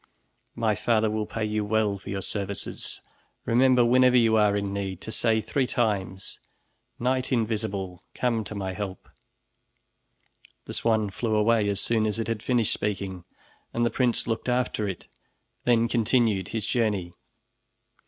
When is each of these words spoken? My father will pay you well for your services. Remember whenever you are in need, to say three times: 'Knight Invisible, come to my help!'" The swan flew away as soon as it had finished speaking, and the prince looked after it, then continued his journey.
My 0.55 0.73
father 0.73 1.11
will 1.11 1.27
pay 1.27 1.45
you 1.45 1.63
well 1.63 1.99
for 1.99 2.09
your 2.09 2.23
services. 2.23 2.99
Remember 3.45 3.85
whenever 3.85 4.17
you 4.17 4.35
are 4.35 4.57
in 4.57 4.73
need, 4.73 4.99
to 5.01 5.11
say 5.11 5.41
three 5.41 5.67
times: 5.67 6.39
'Knight 6.97 7.31
Invisible, 7.31 8.01
come 8.15 8.43
to 8.45 8.55
my 8.55 8.73
help!'" 8.73 9.07
The 10.65 10.73
swan 10.73 11.11
flew 11.11 11.35
away 11.35 11.69
as 11.69 11.79
soon 11.81 12.07
as 12.07 12.17
it 12.17 12.27
had 12.27 12.41
finished 12.41 12.73
speaking, 12.73 13.25
and 13.75 13.85
the 13.85 13.91
prince 13.91 14.25
looked 14.25 14.49
after 14.49 14.87
it, 14.89 15.05
then 15.65 15.87
continued 15.87 16.47
his 16.47 16.65
journey. 16.65 17.13